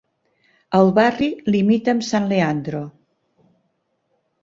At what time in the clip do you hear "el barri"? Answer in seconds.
0.77-1.27